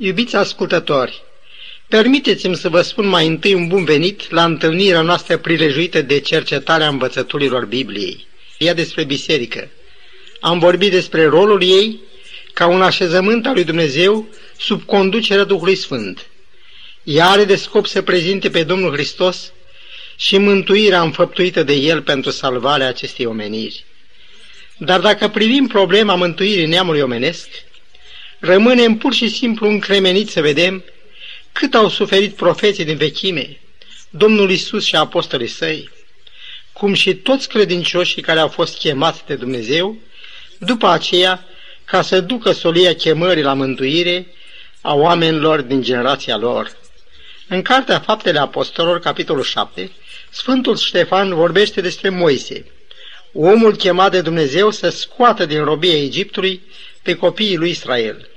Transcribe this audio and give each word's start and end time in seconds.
Iubiți 0.00 0.36
ascultători, 0.36 1.22
permiteți-mi 1.88 2.56
să 2.56 2.68
vă 2.68 2.82
spun 2.82 3.06
mai 3.06 3.26
întâi 3.26 3.54
un 3.54 3.66
bun 3.66 3.84
venit 3.84 4.30
la 4.30 4.44
întâlnirea 4.44 5.00
noastră 5.00 5.36
prilejuită 5.36 6.02
de 6.02 6.20
cercetarea 6.20 6.88
învățăturilor 6.88 7.64
Bibliei. 7.64 8.26
Ea 8.58 8.74
despre 8.74 9.04
biserică. 9.04 9.68
Am 10.40 10.58
vorbit 10.58 10.90
despre 10.90 11.26
rolul 11.26 11.62
ei 11.62 12.00
ca 12.52 12.66
un 12.66 12.82
așezământ 12.82 13.46
al 13.46 13.54
lui 13.54 13.64
Dumnezeu 13.64 14.28
sub 14.58 14.82
conducerea 14.82 15.44
Duhului 15.44 15.74
Sfânt. 15.74 16.26
Ea 17.02 17.28
are 17.28 17.44
de 17.44 17.56
scop 17.56 17.86
să 17.86 18.02
prezinte 18.02 18.50
pe 18.50 18.62
Domnul 18.62 18.92
Hristos 18.92 19.52
și 20.16 20.38
mântuirea 20.38 21.02
înfăptuită 21.02 21.62
de 21.62 21.74
El 21.74 22.02
pentru 22.02 22.30
salvarea 22.30 22.88
acestei 22.88 23.26
omeniri. 23.26 23.84
Dar 24.76 25.00
dacă 25.00 25.28
privim 25.28 25.66
problema 25.66 26.14
mântuirii 26.14 26.66
neamului 26.66 27.00
omenesc, 27.00 27.48
rămânem 28.38 28.96
pur 28.96 29.12
și 29.12 29.28
simplu 29.28 29.68
încremeniți 29.68 30.32
să 30.32 30.40
vedem 30.40 30.84
cât 31.52 31.74
au 31.74 31.88
suferit 31.88 32.34
profeții 32.36 32.84
din 32.84 32.96
vechime, 32.96 33.60
Domnul 34.10 34.50
Isus 34.50 34.84
și 34.84 34.96
apostolii 34.96 35.46
săi, 35.46 35.90
cum 36.72 36.94
și 36.94 37.14
toți 37.14 37.48
credincioșii 37.48 38.22
care 38.22 38.40
au 38.40 38.48
fost 38.48 38.78
chemați 38.78 39.22
de 39.26 39.34
Dumnezeu, 39.34 39.96
după 40.58 40.88
aceea, 40.88 41.44
ca 41.84 42.02
să 42.02 42.20
ducă 42.20 42.52
solia 42.52 42.94
chemării 42.94 43.42
la 43.42 43.54
mântuire 43.54 44.26
a 44.80 44.94
oamenilor 44.94 45.60
din 45.60 45.82
generația 45.82 46.36
lor. 46.36 46.76
În 47.48 47.62
Cartea 47.62 48.00
Faptele 48.00 48.38
Apostolilor, 48.38 49.00
capitolul 49.00 49.42
7, 49.42 49.90
Sfântul 50.30 50.76
Ștefan 50.76 51.34
vorbește 51.34 51.80
despre 51.80 52.08
Moise, 52.08 52.66
omul 53.32 53.76
chemat 53.76 54.10
de 54.10 54.20
Dumnezeu 54.20 54.70
să 54.70 54.88
scoată 54.88 55.46
din 55.46 55.64
robia 55.64 56.02
Egiptului 56.02 56.62
pe 57.08 57.16
copiii 57.16 57.56
lui 57.56 57.70
Israel. 57.70 58.28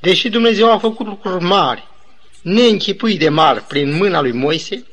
Deși 0.00 0.28
Dumnezeu 0.28 0.72
a 0.72 0.78
făcut 0.78 1.06
lucruri 1.06 1.44
mari, 1.44 1.86
neînchipui 2.42 3.18
de 3.18 3.28
mari 3.28 3.62
prin 3.62 3.92
mâna 3.92 4.20
lui 4.20 4.32
Moise, 4.32 4.86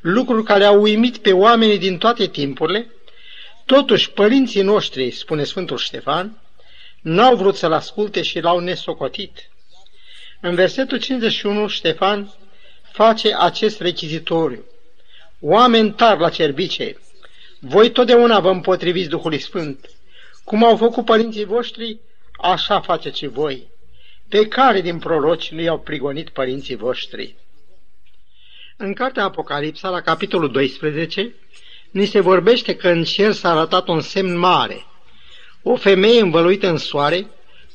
lucruri 0.00 0.44
care 0.44 0.64
au 0.64 0.80
uimit 0.80 1.16
pe 1.16 1.32
oamenii 1.32 1.78
din 1.78 1.98
toate 1.98 2.26
timpurile, 2.26 2.90
totuși 3.64 4.10
părinții 4.10 4.62
noștri, 4.62 5.10
spune 5.10 5.44
Sfântul 5.44 5.76
Ștefan, 5.76 6.42
n-au 7.00 7.36
vrut 7.36 7.56
să-l 7.56 7.72
asculte 7.72 8.22
și 8.22 8.40
l-au 8.40 8.58
nesocotit. 8.58 9.50
În 10.40 10.54
versetul 10.54 10.98
51, 10.98 11.68
Ștefan 11.68 12.34
face 12.92 13.36
acest 13.38 13.80
rechizitoriu. 13.80 14.64
Oameni 15.40 15.92
tari 15.92 16.20
la 16.20 16.28
cerbice, 16.28 16.96
voi 17.60 17.90
totdeauna 17.90 18.40
vă 18.40 18.50
împotriviți 18.50 19.08
Duhului 19.08 19.38
Sfânt. 19.38 19.90
Cum 20.44 20.64
au 20.64 20.76
făcut 20.76 21.04
părinții 21.04 21.44
voștri, 21.44 21.98
așa 22.42 22.80
faceți 22.80 23.18
și 23.18 23.26
voi. 23.26 23.68
Pe 24.28 24.48
care 24.48 24.80
din 24.80 24.98
proroci 24.98 25.50
nu 25.50 25.60
i-au 25.60 25.78
prigonit 25.78 26.28
părinții 26.28 26.76
voștri? 26.76 27.34
În 28.76 28.94
cartea 28.94 29.24
Apocalipsa, 29.24 29.88
la 29.88 30.00
capitolul 30.00 30.50
12, 30.50 31.34
ni 31.90 32.06
se 32.06 32.20
vorbește 32.20 32.76
că 32.76 32.88
în 32.88 33.04
cer 33.04 33.32
s-a 33.32 33.50
arătat 33.50 33.88
un 33.88 34.00
semn 34.00 34.38
mare. 34.38 34.84
O 35.62 35.76
femeie 35.76 36.20
învăluită 36.20 36.68
în 36.68 36.76
soare, 36.76 37.26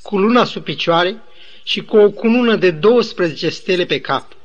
cu 0.02 0.18
luna 0.18 0.44
sub 0.44 0.64
picioare 0.64 1.22
și 1.64 1.84
cu 1.84 1.98
o 1.98 2.10
cunună 2.10 2.56
de 2.56 2.72
12 2.72 3.50
stele 3.50 3.86
pe 3.86 4.00
cap. 4.00 4.36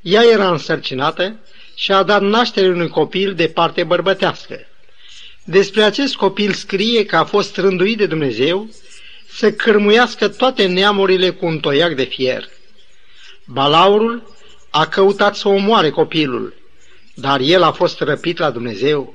Ea 0.00 0.22
era 0.32 0.50
însărcinată 0.50 1.40
și 1.74 1.92
a 1.92 2.02
dat 2.02 2.22
naștere 2.22 2.68
unui 2.68 2.88
copil 2.88 3.34
de 3.34 3.48
parte 3.48 3.84
bărbătească. 3.84 4.66
Despre 5.44 5.82
acest 5.82 6.16
copil 6.16 6.52
scrie 6.52 7.04
că 7.04 7.16
a 7.16 7.24
fost 7.24 7.56
rânduit 7.56 7.96
de 7.96 8.06
Dumnezeu 8.06 8.68
să 9.28 9.52
cârmuiască 9.52 10.28
toate 10.28 10.66
neamurile 10.66 11.30
cu 11.30 11.46
un 11.46 11.60
toiac 11.60 11.94
de 11.94 12.04
fier. 12.04 12.48
Balaurul 13.44 14.36
a 14.70 14.86
căutat 14.86 15.36
să 15.36 15.48
omoare 15.48 15.90
copilul, 15.90 16.54
dar 17.14 17.40
el 17.40 17.62
a 17.62 17.72
fost 17.72 18.00
răpit 18.00 18.38
la 18.38 18.50
Dumnezeu. 18.50 19.14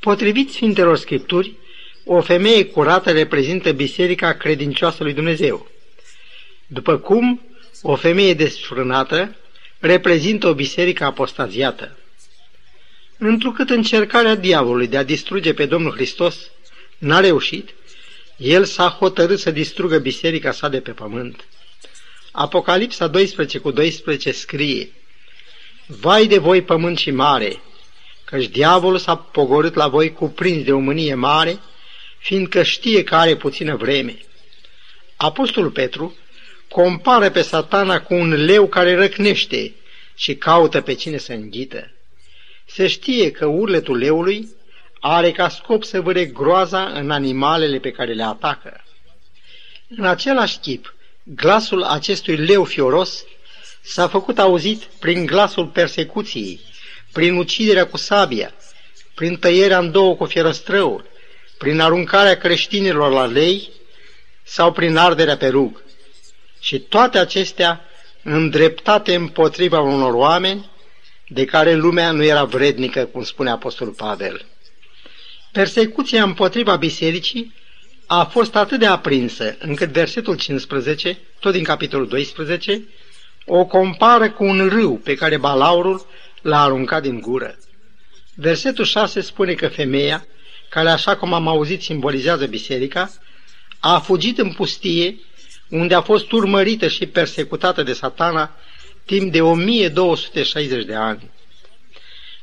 Potrivit 0.00 0.52
Sfintelor 0.52 0.96
Scripturi, 0.96 1.54
o 2.04 2.20
femeie 2.20 2.64
curată 2.64 3.10
reprezintă 3.10 3.72
biserica 3.72 4.32
credincioasă 4.32 5.02
lui 5.02 5.12
Dumnezeu. 5.12 5.70
După 6.66 6.98
cum 6.98 7.40
o 7.82 7.96
femeie 7.96 8.34
desfrânată 8.34 9.36
reprezintă 9.78 10.48
o 10.48 10.54
biserică 10.54 11.04
apostaziată. 11.04 11.96
Întrucât 13.18 13.70
încercarea 13.70 14.34
diavolului 14.34 14.86
de 14.86 14.96
a 14.96 15.02
distruge 15.02 15.54
pe 15.54 15.66
Domnul 15.66 15.92
Hristos 15.92 16.50
n-a 16.98 17.20
reușit, 17.20 17.74
el 18.36 18.64
s-a 18.64 18.88
hotărât 18.88 19.38
să 19.38 19.50
distrugă 19.50 19.98
biserica 19.98 20.52
sa 20.52 20.68
de 20.68 20.80
pe 20.80 20.90
pământ. 20.90 21.44
Apocalipsa 22.32 23.06
12 23.06 23.58
cu 23.58 23.70
12 23.70 24.32
scrie 24.32 24.90
Vai 25.86 26.26
de 26.26 26.38
voi 26.38 26.62
pământ 26.62 26.98
și 26.98 27.10
mare, 27.10 27.60
căci 28.24 28.46
diavolul 28.46 28.98
s-a 28.98 29.16
pogorât 29.16 29.74
la 29.74 29.88
voi 29.88 30.12
cuprins 30.12 30.64
de 30.64 30.72
o 30.72 30.78
mânie 30.78 31.14
mare, 31.14 31.58
fiindcă 32.18 32.62
știe 32.62 33.04
că 33.04 33.14
are 33.14 33.36
puțină 33.36 33.76
vreme. 33.76 34.18
Apostolul 35.16 35.70
Petru 35.70 36.16
compară 36.68 37.30
pe 37.30 37.42
satana 37.42 38.00
cu 38.00 38.14
un 38.14 38.44
leu 38.44 38.66
care 38.66 38.94
răcnește 38.94 39.74
și 40.14 40.34
caută 40.34 40.80
pe 40.80 40.94
cine 40.94 41.16
să 41.16 41.32
înghită. 41.32 41.90
Se 42.64 42.86
știe 42.86 43.30
că 43.30 43.46
urletul 43.46 43.96
leului 43.96 44.48
are 45.00 45.32
ca 45.32 45.48
scop 45.48 45.84
să 45.84 46.00
vâre 46.00 46.24
groaza 46.24 46.82
în 46.82 47.10
animalele 47.10 47.78
pe 47.78 47.90
care 47.90 48.12
le 48.12 48.22
atacă. 48.22 48.84
În 49.88 50.04
același 50.04 50.58
chip, 50.58 50.94
glasul 51.22 51.82
acestui 51.82 52.36
leu 52.36 52.64
fioros 52.64 53.24
s-a 53.82 54.08
făcut 54.08 54.38
auzit 54.38 54.82
prin 54.82 55.26
glasul 55.26 55.66
persecuției, 55.66 56.60
prin 57.12 57.36
uciderea 57.36 57.86
cu 57.86 57.96
sabia, 57.96 58.54
prin 59.14 59.36
tăierea 59.36 59.78
în 59.78 59.90
două 59.90 60.14
cu 60.14 60.24
fierăstrăul, 60.24 61.04
prin 61.58 61.80
aruncarea 61.80 62.36
creștinilor 62.36 63.12
la 63.12 63.24
lei 63.24 63.70
sau 64.42 64.72
prin 64.72 64.96
arderea 64.96 65.36
pe 65.36 65.48
rug. 65.48 65.82
Și 66.60 66.78
toate 66.78 67.18
acestea 67.18 67.84
îndreptate 68.22 69.14
împotriva 69.14 69.80
unor 69.80 70.12
oameni 70.12 70.70
de 71.28 71.44
care 71.44 71.74
lumea 71.74 72.10
nu 72.10 72.24
era 72.24 72.44
vrednică, 72.44 73.04
cum 73.04 73.24
spune 73.24 73.50
Apostolul 73.50 73.92
Pavel. 73.92 74.46
Persecuția 75.56 76.22
împotriva 76.22 76.76
bisericii 76.76 77.54
a 78.06 78.24
fost 78.24 78.56
atât 78.56 78.78
de 78.78 78.86
aprinsă 78.86 79.56
încât 79.58 79.88
versetul 79.88 80.36
15, 80.36 81.18
tot 81.40 81.52
din 81.52 81.64
capitolul 81.64 82.08
12, 82.08 82.84
o 83.46 83.64
compară 83.64 84.30
cu 84.30 84.44
un 84.44 84.68
râu 84.68 84.96
pe 84.96 85.14
care 85.14 85.36
balaurul 85.36 86.06
l-a 86.42 86.62
aruncat 86.62 87.02
din 87.02 87.20
gură. 87.20 87.58
Versetul 88.34 88.84
6 88.84 89.20
spune 89.20 89.52
că 89.52 89.68
femeia, 89.68 90.26
care 90.68 90.88
așa 90.88 91.16
cum 91.16 91.32
am 91.32 91.48
auzit 91.48 91.82
simbolizează 91.82 92.46
biserica, 92.46 93.10
a 93.78 93.98
fugit 93.98 94.38
în 94.38 94.52
pustie, 94.52 95.16
unde 95.70 95.94
a 95.94 96.00
fost 96.00 96.32
urmărită 96.32 96.88
și 96.88 97.06
persecutată 97.06 97.82
de 97.82 97.92
satana 97.92 98.56
timp 99.04 99.32
de 99.32 99.40
1260 99.40 100.84
de 100.84 100.94
ani. 100.94 101.30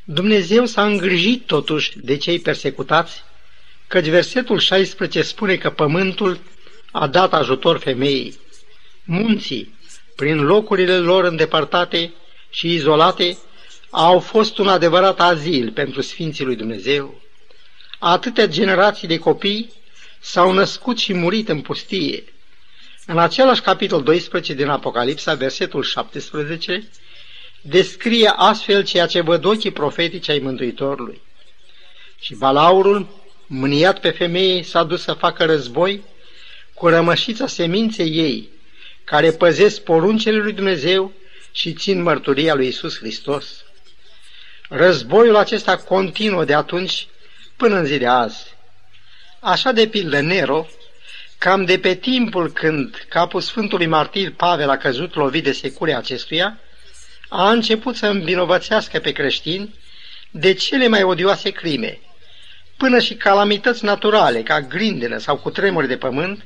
Dumnezeu 0.05 0.65
s-a 0.65 0.85
îngrijit 0.85 1.45
totuși 1.45 1.99
de 1.99 2.17
cei 2.17 2.39
persecutați, 2.39 3.23
căci 3.87 4.07
versetul 4.07 4.59
16 4.59 5.21
spune 5.21 5.55
că 5.55 5.69
pământul 5.69 6.39
a 6.91 7.07
dat 7.07 7.33
ajutor 7.33 7.77
femeii. 7.77 8.39
Munții, 9.03 9.77
prin 10.15 10.41
locurile 10.41 10.97
lor 10.97 11.23
îndepărtate 11.23 12.13
și 12.49 12.73
izolate, 12.73 13.37
au 13.89 14.19
fost 14.19 14.57
un 14.57 14.67
adevărat 14.67 15.19
azil 15.19 15.71
pentru 15.71 16.01
Sfinții 16.01 16.45
lui 16.45 16.55
Dumnezeu. 16.55 17.21
Atâtea 17.99 18.47
generații 18.47 19.07
de 19.07 19.17
copii 19.17 19.73
s-au 20.19 20.51
născut 20.51 20.97
și 20.97 21.13
murit 21.13 21.49
în 21.49 21.61
pustie. 21.61 22.23
În 23.05 23.17
același 23.17 23.61
capitol 23.61 24.03
12 24.03 24.53
din 24.53 24.67
Apocalipsa, 24.67 25.33
versetul 25.33 25.83
17, 25.83 26.89
descrie 27.65 28.33
astfel 28.35 28.83
ceea 28.83 29.05
ce 29.05 29.21
văd 29.21 29.45
ochii 29.45 29.71
profetici 29.71 30.29
ai 30.29 30.39
Mântuitorului. 30.39 31.21
Și 32.19 32.35
Balaurul, 32.35 33.07
mâniat 33.47 33.99
pe 33.99 34.09
femeie, 34.09 34.63
s-a 34.63 34.83
dus 34.83 35.01
să 35.01 35.13
facă 35.13 35.45
război 35.45 36.03
cu 36.73 36.87
rămășița 36.87 37.47
seminței 37.47 38.17
ei, 38.17 38.49
care 39.03 39.31
păzesc 39.31 39.81
poruncele 39.81 40.37
lui 40.37 40.53
Dumnezeu 40.53 41.11
și 41.51 41.73
țin 41.73 42.01
mărturia 42.01 42.53
lui 42.53 42.67
Isus 42.67 42.97
Hristos. 42.97 43.63
Războiul 44.69 45.35
acesta 45.35 45.77
continuă 45.77 46.45
de 46.45 46.53
atunci 46.53 47.07
până 47.55 47.75
în 47.75 47.85
zi 47.85 47.97
de 47.97 48.07
azi. 48.07 48.55
Așa 49.39 49.71
de 49.71 49.87
pildă 49.87 50.19
Nero, 50.19 50.67
cam 51.37 51.65
de 51.65 51.79
pe 51.79 51.95
timpul 51.95 52.51
când 52.51 53.05
capul 53.09 53.41
Sfântului 53.41 53.85
Martir 53.85 54.33
Pavel 54.33 54.69
a 54.69 54.77
căzut 54.77 55.15
lovit 55.15 55.43
de 55.43 55.51
securea 55.51 55.97
acestuia, 55.97 56.59
a 57.35 57.51
început 57.51 57.95
să 57.95 58.07
învinovățească 58.07 58.99
pe 58.99 59.11
creștini 59.11 59.75
de 60.31 60.53
cele 60.53 60.87
mai 60.87 61.03
odioase 61.03 61.49
crime, 61.49 61.99
până 62.77 62.99
și 62.99 63.15
calamități 63.15 63.85
naturale, 63.85 64.43
ca 64.43 64.61
grindenă 64.61 65.17
sau 65.17 65.37
cutremuri 65.37 65.87
de 65.87 65.97
pământ, 65.97 66.45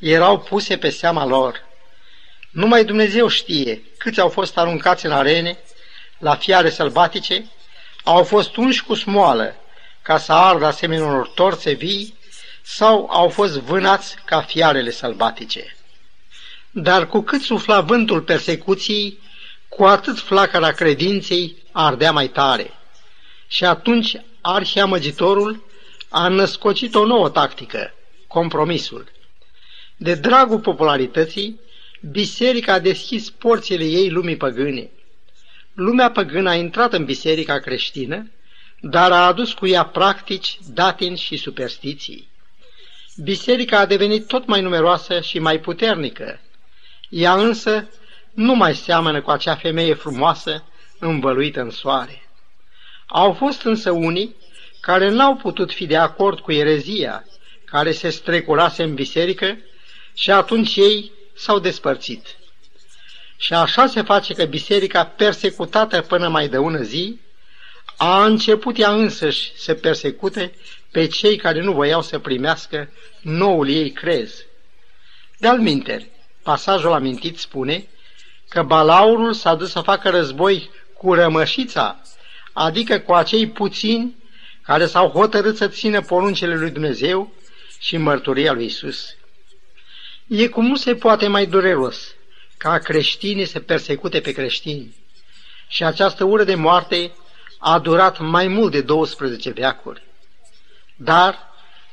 erau 0.00 0.38
puse 0.38 0.76
pe 0.76 0.90
seama 0.90 1.26
lor. 1.26 1.62
Numai 2.50 2.84
Dumnezeu 2.84 3.28
știe 3.28 3.82
câți 3.98 4.20
au 4.20 4.28
fost 4.28 4.58
aruncați 4.58 5.06
în 5.06 5.12
arene, 5.12 5.58
la 6.18 6.34
fiare 6.34 6.70
sălbatice, 6.70 7.46
au 8.04 8.22
fost 8.22 8.56
unși 8.56 8.84
cu 8.84 8.94
smoală 8.94 9.56
ca 10.02 10.18
să 10.18 10.32
ardă 10.32 10.66
asemenea 10.66 11.06
unor 11.06 11.28
torțe 11.28 11.72
vii 11.72 12.14
sau 12.62 13.08
au 13.10 13.28
fost 13.28 13.58
vânați 13.58 14.16
ca 14.24 14.40
fiarele 14.40 14.90
sălbatice. 14.90 15.76
Dar 16.70 17.06
cu 17.06 17.20
cât 17.20 17.40
sufla 17.42 17.80
vântul 17.80 18.20
persecuției, 18.20 19.18
cu 19.76 19.84
atât 19.84 20.18
flacăra 20.18 20.70
credinței 20.70 21.56
ardea 21.72 22.12
mai 22.12 22.28
tare. 22.28 22.70
Și 23.46 23.64
atunci 23.64 24.16
arhiamăgitorul 24.40 25.64
a 26.08 26.28
născocit 26.28 26.94
o 26.94 27.06
nouă 27.06 27.28
tactică, 27.28 27.94
compromisul. 28.26 29.12
De 29.96 30.14
dragul 30.14 30.60
popularității, 30.60 31.60
biserica 32.10 32.72
a 32.72 32.78
deschis 32.78 33.30
porțile 33.30 33.84
ei 33.84 34.10
lumii 34.10 34.36
păgâne. 34.36 34.90
Lumea 35.74 36.10
păgână 36.10 36.50
a 36.50 36.54
intrat 36.54 36.92
în 36.92 37.04
biserica 37.04 37.58
creștină, 37.58 38.30
dar 38.80 39.12
a 39.12 39.26
adus 39.26 39.52
cu 39.52 39.66
ea 39.66 39.84
practici, 39.84 40.58
datini 40.72 41.16
și 41.16 41.36
superstiții. 41.36 42.28
Biserica 43.22 43.78
a 43.78 43.86
devenit 43.86 44.26
tot 44.26 44.46
mai 44.46 44.60
numeroasă 44.60 45.20
și 45.20 45.38
mai 45.38 45.58
puternică. 45.58 46.40
Ea 47.08 47.34
însă 47.34 47.88
nu 48.34 48.54
mai 48.54 48.74
seamănă 48.74 49.22
cu 49.22 49.30
acea 49.30 49.54
femeie 49.54 49.94
frumoasă 49.94 50.64
învăluită 50.98 51.60
în 51.60 51.70
soare. 51.70 52.28
Au 53.06 53.32
fost 53.32 53.62
însă 53.62 53.90
unii 53.90 54.36
care 54.80 55.10
n-au 55.10 55.36
putut 55.36 55.72
fi 55.72 55.86
de 55.86 55.96
acord 55.96 56.40
cu 56.40 56.52
erezia 56.52 57.24
care 57.64 57.92
se 57.92 58.10
strecurase 58.10 58.82
în 58.82 58.94
biserică 58.94 59.58
și 60.14 60.30
atunci 60.30 60.76
ei 60.76 61.12
s-au 61.34 61.58
despărțit. 61.58 62.36
Și 63.36 63.52
așa 63.52 63.86
se 63.86 64.02
face 64.02 64.34
că 64.34 64.44
biserica 64.44 65.04
persecutată 65.04 66.00
până 66.00 66.28
mai 66.28 66.48
de 66.48 66.56
ună 66.56 66.82
zi 66.82 67.20
a 67.96 68.24
început 68.24 68.78
ea 68.78 68.92
însăși 68.92 69.52
să 69.56 69.74
persecute 69.74 70.54
pe 70.90 71.06
cei 71.06 71.36
care 71.36 71.60
nu 71.60 71.72
voiau 71.72 72.02
să 72.02 72.18
primească 72.18 72.92
noul 73.20 73.68
ei 73.68 73.90
crez. 73.90 74.44
De-al 75.38 75.58
minteri, 75.58 76.10
pasajul 76.42 76.92
amintit 76.92 77.38
spune 77.38 77.88
că 78.48 78.62
balaurul 78.62 79.32
s-a 79.32 79.54
dus 79.54 79.70
să 79.70 79.80
facă 79.80 80.10
război 80.10 80.70
cu 80.98 81.14
rămășița, 81.14 82.00
adică 82.52 82.98
cu 82.98 83.12
acei 83.12 83.48
puțini 83.48 84.16
care 84.62 84.86
s-au 84.86 85.08
hotărât 85.08 85.56
să 85.56 85.68
țină 85.68 86.00
poruncele 86.00 86.56
lui 86.56 86.70
Dumnezeu 86.70 87.32
și 87.78 87.96
mărturia 87.96 88.52
lui 88.52 88.64
Isus. 88.64 89.14
E 90.26 90.48
cum 90.48 90.66
nu 90.66 90.76
se 90.76 90.94
poate 90.94 91.26
mai 91.26 91.46
dureros 91.46 92.14
ca 92.56 92.78
creștinii 92.78 93.44
să 93.44 93.60
persecute 93.60 94.20
pe 94.20 94.32
creștini. 94.32 94.94
Și 95.68 95.84
această 95.84 96.24
ură 96.24 96.44
de 96.44 96.54
moarte 96.54 97.12
a 97.58 97.78
durat 97.78 98.18
mai 98.18 98.46
mult 98.46 98.72
de 98.72 98.80
12 98.80 99.50
veacuri. 99.50 100.02
Dar, 100.96 101.38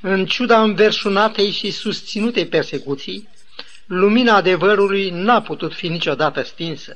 în 0.02 0.26
ciuda 0.26 0.62
înverșunatei 0.62 1.52
și 1.52 1.72
susținutei 1.72 2.48
persecuții, 2.48 3.30
lumina 3.94 4.36
adevărului 4.36 5.10
n-a 5.10 5.42
putut 5.42 5.74
fi 5.74 5.88
niciodată 5.88 6.42
stinsă. 6.42 6.94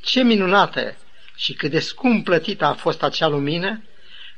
Ce 0.00 0.22
minunată 0.22 0.96
și 1.36 1.52
cât 1.52 1.70
de 1.70 1.78
scump 1.78 2.24
plătită 2.24 2.64
a 2.64 2.72
fost 2.72 3.02
acea 3.02 3.28
lumină, 3.28 3.82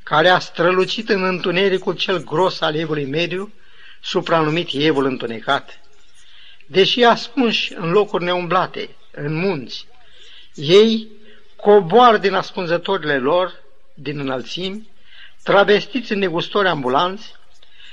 care 0.03 0.29
a 0.29 0.39
strălucit 0.39 1.09
în 1.09 1.23
întunericul 1.23 1.95
cel 1.95 2.23
gros 2.23 2.61
al 2.61 2.75
evului 2.75 3.05
mediu, 3.05 3.53
supranumit 4.01 4.69
evul 4.71 5.05
întunecat. 5.05 5.79
Deși 6.65 7.03
ascunși 7.03 7.73
în 7.73 7.91
locuri 7.91 8.23
neumblate, 8.23 8.95
în 9.11 9.33
munți, 9.33 9.87
ei 10.53 11.07
coboar 11.55 12.17
din 12.17 12.33
ascunzătorile 12.33 13.17
lor, 13.17 13.53
din 13.93 14.19
înălțimi, 14.19 14.89
travestiți 15.43 16.11
în 16.11 16.19
negustori 16.19 16.67
ambulanți 16.67 17.33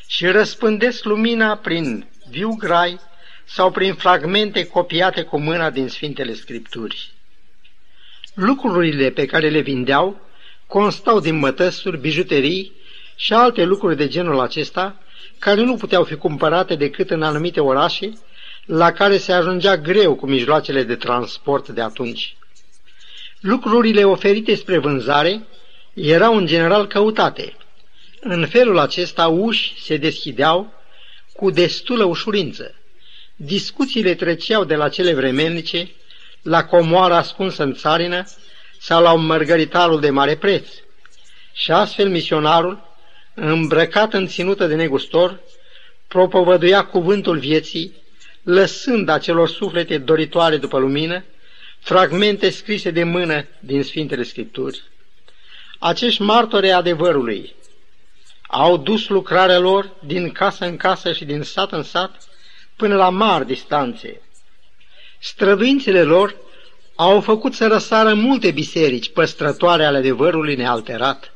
și 0.07 0.27
răspândesc 0.27 1.05
lumina 1.05 1.57
prin 1.57 2.07
viu 2.29 2.55
grai 2.55 3.01
sau 3.45 3.71
prin 3.71 3.95
fragmente 3.95 4.67
copiate 4.67 5.23
cu 5.23 5.41
mâna 5.41 5.71
din 5.71 5.89
Sfintele 5.89 6.35
Scripturi. 6.35 7.13
Lucrurile 8.35 9.11
pe 9.11 9.27
care 9.27 9.49
le 9.49 9.61
vindeau 9.61 10.21
constau 10.67 11.21
din 11.21 11.39
mătăsuri, 11.39 11.99
bijuterii 11.99 12.73
și 13.17 13.33
alte 13.33 13.65
lucruri 13.65 13.97
de 13.97 14.09
genul 14.09 14.41
acesta, 14.41 14.99
care 15.39 15.61
nu 15.61 15.77
puteau 15.77 16.05
fi 16.05 16.15
cumpărate 16.15 16.75
decât 16.75 17.11
în 17.11 17.23
anumite 17.23 17.61
orașe, 17.61 18.13
la 18.65 18.93
care 18.93 19.17
se 19.17 19.33
ajungea 19.33 19.77
greu 19.77 20.15
cu 20.15 20.27
mijloacele 20.27 20.83
de 20.83 20.95
transport 20.97 21.69
de 21.69 21.81
atunci. 21.81 22.37
Lucrurile 23.41 24.05
oferite 24.05 24.55
spre 24.55 24.79
vânzare 24.79 25.47
erau 25.95 26.37
în 26.37 26.47
general 26.47 26.87
căutate. 26.87 27.57
În 28.21 28.47
felul 28.47 28.79
acesta 28.79 29.27
uși 29.27 29.83
se 29.83 29.97
deschideau 29.97 30.73
cu 31.33 31.51
destulă 31.51 32.05
ușurință. 32.05 32.75
Discuțiile 33.37 34.15
treceau 34.15 34.65
de 34.65 34.75
la 34.75 34.89
cele 34.89 35.15
vremelnice 35.15 35.91
la 36.43 36.65
comoara 36.65 37.17
ascunsă 37.17 37.63
în 37.63 37.75
țarină 37.75 38.25
sau 38.79 39.03
la 39.03 39.13
un 39.13 39.27
mărgăritarul 39.27 40.01
de 40.01 40.11
mare 40.11 40.37
preț. 40.37 40.67
Și 41.53 41.71
astfel 41.71 42.09
misionarul, 42.09 42.97
îmbrăcat 43.35 44.13
în 44.13 44.27
ținută 44.27 44.67
de 44.67 44.75
negustor, 44.75 45.41
propovăduia 46.09 46.85
cuvântul 46.85 47.39
vieții, 47.39 47.93
lăsând 48.43 49.09
acelor 49.09 49.49
suflete 49.49 49.99
doritoare 49.99 50.57
după 50.57 50.79
lumină, 50.79 51.25
fragmente 51.81 52.51
scrise 52.51 52.91
de 52.91 53.05
mână 53.05 53.47
din 53.61 53.83
Sfintele 53.83 54.23
Scripturi. 54.23 54.83
Acești 55.79 56.23
martori 56.23 56.73
adevărului 56.73 57.55
au 58.49 58.77
dus 58.77 59.09
lucrarea 59.09 59.59
lor 59.59 59.93
din 60.07 60.31
casă 60.31 60.65
în 60.65 60.77
casă 60.77 61.13
și 61.13 61.25
din 61.25 61.43
sat 61.43 61.73
în 61.73 61.83
sat 61.83 62.29
până 62.77 62.97
la 62.97 63.09
mari 63.09 63.47
distanțe. 63.47 64.21
Străduințele 65.21 66.03
lor 66.03 66.37
au 66.95 67.21
făcut 67.21 67.55
să 67.55 67.67
răsară 67.67 68.15
multe 68.15 68.51
biserici 68.51 69.13
păstrătoare 69.13 69.85
ale 69.85 69.97
adevărului 69.97 70.55
nealterat. 70.55 71.33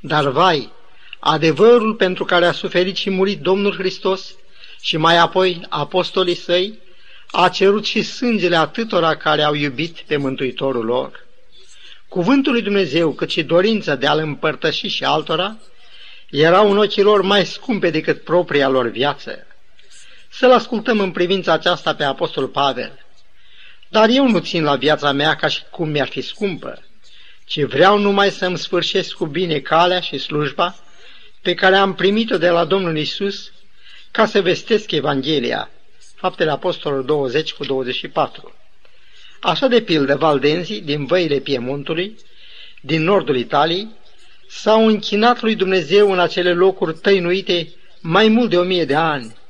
Dar 0.00 0.28
vai, 0.28 0.72
adevărul 1.18 1.94
pentru 1.94 2.24
care 2.24 2.46
a 2.46 2.52
suferit 2.52 2.96
și 2.96 3.10
murit 3.10 3.40
Domnul 3.40 3.74
Hristos 3.74 4.34
și 4.80 4.96
mai 4.96 5.16
apoi 5.16 5.66
apostolii 5.68 6.34
săi, 6.34 6.78
a 7.30 7.48
cerut 7.48 7.84
și 7.84 8.02
sângele 8.02 8.56
atâtora 8.56 9.16
care 9.16 9.42
au 9.42 9.54
iubit 9.54 10.00
pe 10.00 10.16
Mântuitorul 10.16 10.84
lor. 10.84 11.26
Cuvântul 12.08 12.52
lui 12.52 12.62
Dumnezeu, 12.62 13.12
cât 13.12 13.30
și 13.30 13.42
dorința 13.42 13.94
de 13.94 14.06
a-L 14.06 14.18
împărtăși 14.18 14.88
și 14.88 15.04
altora, 15.04 15.56
erau 16.30 16.70
în 16.70 16.78
ochii 16.78 17.02
lor 17.02 17.22
mai 17.22 17.46
scumpe 17.46 17.90
decât 17.90 18.24
propria 18.24 18.68
lor 18.68 18.88
viață. 18.88 19.46
Să-l 20.32 20.52
ascultăm 20.52 21.00
în 21.00 21.10
privința 21.10 21.52
aceasta 21.52 21.94
pe 21.94 22.04
Apostol 22.04 22.48
Pavel. 22.48 23.06
Dar 23.88 24.08
eu 24.08 24.28
nu 24.28 24.38
țin 24.38 24.62
la 24.62 24.76
viața 24.76 25.12
mea 25.12 25.36
ca 25.36 25.48
și 25.48 25.62
cum 25.70 25.88
mi-ar 25.88 26.08
fi 26.08 26.20
scumpă, 26.20 26.82
ci 27.44 27.62
vreau 27.62 27.98
numai 27.98 28.30
să-mi 28.30 28.58
sfârșesc 28.58 29.12
cu 29.12 29.26
bine 29.26 29.58
calea 29.58 30.00
și 30.00 30.18
slujba 30.18 30.76
pe 31.42 31.54
care 31.54 31.76
am 31.76 31.94
primit-o 31.94 32.38
de 32.38 32.48
la 32.48 32.64
Domnul 32.64 32.96
Isus 32.96 33.52
ca 34.10 34.26
să 34.26 34.40
vestesc 34.40 34.90
Evanghelia. 34.90 35.70
Faptele 36.14 36.50
Apostolului 36.50 37.06
20 37.06 37.52
cu 37.52 37.64
24. 37.64 38.54
Așa 39.40 39.66
de 39.66 39.80
pildă, 39.80 40.16
valdenzii 40.16 40.80
din 40.80 41.04
văile 41.06 41.38
Piemontului, 41.38 42.16
din 42.80 43.02
nordul 43.02 43.36
Italiei, 43.36 43.88
s-au 44.48 44.86
închinat 44.86 45.40
lui 45.42 45.54
Dumnezeu 45.54 46.12
în 46.12 46.18
acele 46.18 46.52
locuri 46.52 46.98
tăinuite 46.98 47.72
mai 48.00 48.28
mult 48.28 48.50
de 48.50 48.58
o 48.58 48.62
mie 48.62 48.84
de 48.84 48.94
ani. 48.94 49.40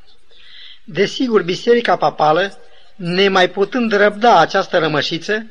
Desigur, 0.85 1.43
Biserica 1.43 1.97
Papală, 1.97 2.59
nemai 2.97 3.51
putând 3.51 3.93
răbda 3.93 4.39
această 4.39 4.79
rămășiță, 4.79 5.47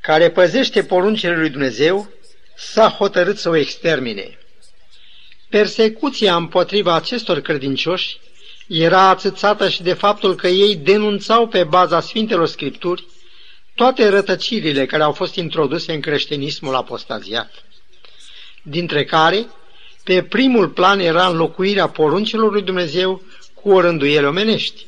care 0.00 0.30
păzește 0.30 0.82
poruncile 0.82 1.36
lui 1.36 1.50
Dumnezeu, 1.50 2.10
s-a 2.56 2.88
hotărât 2.88 3.38
să 3.38 3.48
o 3.48 3.56
extermine. 3.56 4.38
Persecuția 5.48 6.36
împotriva 6.36 6.94
acestor 6.94 7.40
credincioși 7.40 8.18
era 8.68 9.00
atâțată 9.08 9.68
și 9.68 9.82
de 9.82 9.92
faptul 9.92 10.34
că 10.34 10.48
ei 10.48 10.76
denunțau 10.76 11.46
pe 11.46 11.64
baza 11.64 12.00
Sfintelor 12.00 12.46
Scripturi 12.46 13.06
toate 13.74 14.08
rătăcirile 14.08 14.86
care 14.86 15.02
au 15.02 15.12
fost 15.12 15.34
introduse 15.34 15.92
în 15.92 16.00
creștinismul 16.00 16.74
apostaziat, 16.74 17.50
dintre 18.62 19.04
care 19.04 19.46
pe 20.04 20.22
primul 20.22 20.68
plan 20.68 20.98
era 20.98 21.26
înlocuirea 21.26 21.88
poruncilor 21.88 22.52
lui 22.52 22.62
Dumnezeu 22.62 23.22
cu 23.62 23.70
o 23.70 23.80
rânduiele 23.80 24.26
omenești. 24.26 24.86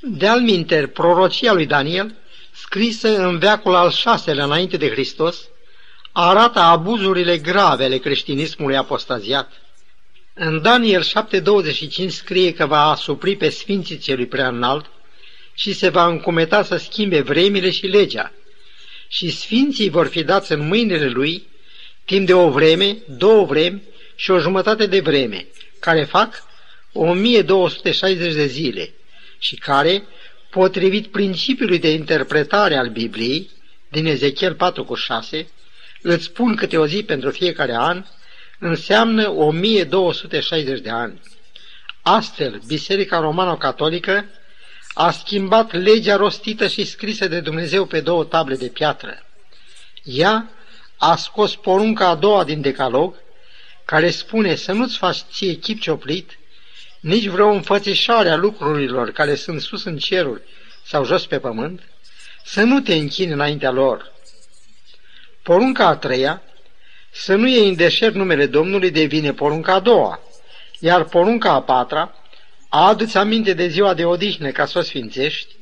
De-al 0.00 0.40
minter, 0.40 0.86
prorocia 0.86 1.52
lui 1.52 1.66
Daniel, 1.66 2.14
scrisă 2.52 3.26
în 3.26 3.38
veacul 3.38 3.74
al 3.74 3.90
șaselea 3.90 4.44
înainte 4.44 4.76
de 4.76 4.90
Hristos, 4.90 5.48
arată 6.12 6.58
abuzurile 6.58 7.38
grave 7.38 7.84
ale 7.84 7.98
creștinismului 7.98 8.76
apostaziat. 8.76 9.52
În 10.34 10.62
Daniel 10.62 11.04
7.25 11.04 12.06
scrie 12.06 12.52
că 12.52 12.66
va 12.66 12.90
asupri 12.90 13.36
pe 13.36 13.48
sfinții 13.48 13.98
celui 13.98 14.26
prea 14.26 14.48
înalt 14.48 14.86
și 15.54 15.72
se 15.72 15.88
va 15.88 16.06
încumeta 16.06 16.62
să 16.62 16.76
schimbe 16.76 17.20
vremile 17.20 17.70
și 17.70 17.86
legea. 17.86 18.32
Și 19.08 19.30
sfinții 19.30 19.88
vor 19.88 20.06
fi 20.06 20.24
dați 20.24 20.52
în 20.52 20.66
mâinile 20.66 21.08
lui 21.08 21.46
timp 22.04 22.26
de 22.26 22.34
o 22.34 22.50
vreme, 22.50 22.96
două 23.06 23.44
vremi 23.44 23.82
și 24.14 24.30
o 24.30 24.38
jumătate 24.38 24.86
de 24.86 25.00
vreme, 25.00 25.46
care 25.78 26.04
fac 26.04 26.42
1260 26.92 28.34
de 28.34 28.46
zile 28.46 28.94
și 29.38 29.56
care, 29.56 30.04
potrivit 30.50 31.06
principiului 31.06 31.78
de 31.78 31.90
interpretare 31.90 32.76
al 32.76 32.88
Bibliei, 32.88 33.50
din 33.88 34.06
Ezechiel 34.06 34.54
4 34.54 34.84
cu 34.84 34.94
6, 34.94 35.48
îți 36.02 36.24
spun 36.24 36.54
câte 36.54 36.78
o 36.78 36.86
zi 36.86 37.02
pentru 37.02 37.30
fiecare 37.30 37.74
an, 37.74 38.04
înseamnă 38.58 39.28
1260 39.28 40.80
de 40.80 40.90
ani. 40.90 41.20
Astfel, 42.02 42.60
Biserica 42.66 43.20
Romano-Catolică 43.20 44.24
a 44.94 45.10
schimbat 45.10 45.72
legea 45.72 46.16
rostită 46.16 46.66
și 46.66 46.84
scrisă 46.84 47.28
de 47.28 47.40
Dumnezeu 47.40 47.86
pe 47.86 48.00
două 48.00 48.24
table 48.24 48.56
de 48.56 48.68
piatră. 48.68 49.26
Ea 50.02 50.50
a 50.96 51.16
scos 51.16 51.56
porunca 51.56 52.08
a 52.08 52.14
doua 52.14 52.44
din 52.44 52.60
decalog, 52.60 53.14
care 53.84 54.10
spune 54.10 54.54
să 54.54 54.72
nu-ți 54.72 54.96
faci 54.96 55.16
ție 55.32 55.54
chip 55.54 55.80
cioplit, 55.80 56.38
nici 57.02 57.26
vreo 57.26 57.48
înfățișare 57.48 58.28
a 58.28 58.36
lucrurilor 58.36 59.10
care 59.10 59.34
sunt 59.34 59.60
sus 59.60 59.84
în 59.84 59.96
ceruri 59.96 60.42
sau 60.84 61.04
jos 61.04 61.26
pe 61.26 61.38
pământ, 61.38 61.80
să 62.44 62.62
nu 62.62 62.80
te 62.80 62.94
închini 62.94 63.32
înaintea 63.32 63.70
lor. 63.70 64.12
Porunca 65.42 65.86
a 65.86 65.96
treia, 65.96 66.42
să 67.10 67.34
nu 67.34 67.48
iei 67.48 67.68
în 67.68 67.74
deșert 67.74 68.14
numele 68.14 68.46
Domnului, 68.46 68.90
devine 68.90 69.32
porunca 69.32 69.74
a 69.74 69.80
doua, 69.80 70.20
iar 70.78 71.04
porunca 71.04 71.52
a 71.52 71.62
patra, 71.62 72.14
a 72.68 72.86
adu-ți 72.88 73.16
aminte 73.16 73.52
de 73.52 73.66
ziua 73.66 73.94
de 73.94 74.04
odihnă 74.04 74.50
ca 74.50 74.66
să 74.66 74.78
o 74.78 74.82
sfințești, 74.82 75.56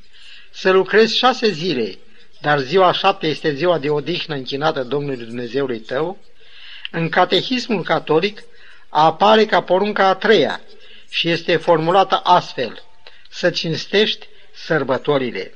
să 0.50 0.70
lucrezi 0.70 1.16
șase 1.16 1.50
zile, 1.50 1.98
dar 2.40 2.58
ziua 2.58 2.92
șapte 2.92 3.26
este 3.26 3.54
ziua 3.54 3.78
de 3.78 3.90
odihnă 3.90 4.34
închinată 4.34 4.82
Domnului 4.82 5.24
Dumnezeului 5.24 5.78
tău, 5.78 6.18
în 6.90 7.08
catehismul 7.08 7.82
catolic 7.82 8.42
apare 8.88 9.46
ca 9.46 9.62
porunca 9.62 10.06
a 10.06 10.14
treia 10.14 10.60
și 11.10 11.28
este 11.28 11.56
formulată 11.56 12.20
astfel, 12.24 12.82
să 13.30 13.50
cinstești 13.50 14.26
sărbătorile. 14.54 15.54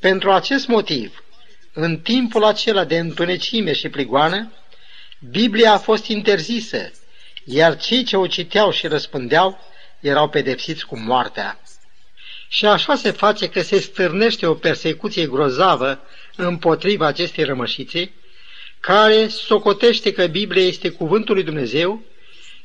Pentru 0.00 0.32
acest 0.32 0.66
motiv, 0.66 1.24
în 1.72 1.98
timpul 1.98 2.44
acela 2.44 2.84
de 2.84 2.98
întunecime 2.98 3.72
și 3.72 3.88
prigoană, 3.88 4.52
Biblia 5.30 5.72
a 5.72 5.78
fost 5.78 6.06
interzisă, 6.06 6.90
iar 7.44 7.76
cei 7.76 8.04
ce 8.04 8.16
o 8.16 8.26
citeau 8.26 8.70
și 8.70 8.86
răspândeau 8.86 9.58
erau 10.00 10.28
pedepsiți 10.28 10.86
cu 10.86 10.98
moartea. 10.98 11.60
Și 12.48 12.66
așa 12.66 12.94
se 12.94 13.10
face 13.10 13.48
că 13.48 13.62
se 13.62 13.80
stârnește 13.80 14.46
o 14.46 14.54
persecuție 14.54 15.26
grozavă 15.26 16.00
împotriva 16.36 17.06
acestei 17.06 17.44
rămășițe, 17.44 18.12
care 18.80 19.28
socotește 19.28 20.12
că 20.12 20.26
Biblia 20.26 20.66
este 20.66 20.88
cuvântul 20.88 21.34
lui 21.34 21.44
Dumnezeu 21.44 22.02